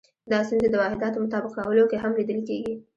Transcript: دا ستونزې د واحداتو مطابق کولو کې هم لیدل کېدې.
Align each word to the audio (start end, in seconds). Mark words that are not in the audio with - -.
دا 0.31 0.37
ستونزې 0.47 0.67
د 0.71 0.75
واحداتو 0.81 1.23
مطابق 1.25 1.51
کولو 1.57 1.85
کې 1.91 1.97
هم 2.03 2.11
لیدل 2.19 2.39
کېدې. 2.47 2.73